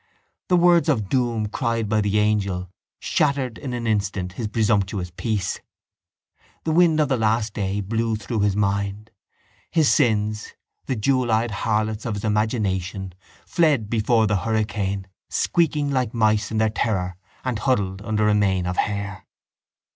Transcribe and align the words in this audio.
The 0.49 0.57
words 0.57 0.89
of 0.89 1.09
doom 1.09 1.45
cried 1.47 1.87
by 1.87 2.01
the 2.01 2.17
angel 2.17 2.71
shattered 2.99 3.59
in 3.59 3.71
an 3.73 3.85
instant 3.85 4.33
his 4.33 4.47
presumptuous 4.47 5.11
peace. 5.15 5.59
The 6.63 6.71
wind 6.71 6.99
of 6.99 7.07
the 7.07 7.17
last 7.17 7.53
day 7.53 7.81
blew 7.81 8.15
through 8.15 8.39
his 8.39 8.55
mind; 8.55 9.11
his 9.69 9.93
sins, 9.93 10.55
the 10.87 10.95
jeweleyed 10.95 11.51
harlots 11.51 12.07
of 12.07 12.15
his 12.15 12.25
imagination, 12.25 13.13
fled 13.45 13.91
before 13.91 14.25
the 14.25 14.37
hurricane, 14.37 15.05
squeaking 15.29 15.91
like 15.91 16.15
mice 16.15 16.49
in 16.49 16.57
their 16.57 16.71
terror 16.71 17.15
and 17.45 17.59
huddled 17.59 18.01
under 18.01 18.27
a 18.27 18.33
mane 18.33 18.65
of 18.65 18.77
hair. 18.77 19.27